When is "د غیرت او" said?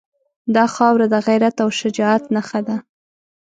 1.09-1.69